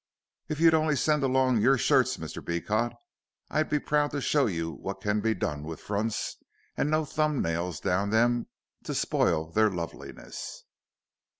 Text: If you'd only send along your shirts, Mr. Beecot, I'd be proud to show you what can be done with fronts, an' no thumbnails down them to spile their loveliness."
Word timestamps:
If 0.49 0.59
you'd 0.59 0.73
only 0.73 0.95
send 0.95 1.21
along 1.21 1.61
your 1.61 1.77
shirts, 1.77 2.17
Mr. 2.17 2.43
Beecot, 2.43 2.93
I'd 3.51 3.69
be 3.69 3.77
proud 3.77 4.09
to 4.13 4.19
show 4.19 4.47
you 4.47 4.71
what 4.71 4.99
can 4.99 5.21
be 5.21 5.35
done 5.35 5.61
with 5.61 5.79
fronts, 5.79 6.37
an' 6.75 6.89
no 6.89 7.03
thumbnails 7.05 7.79
down 7.81 8.09
them 8.09 8.47
to 8.85 8.95
spile 8.95 9.51
their 9.51 9.69
loveliness." 9.69 10.63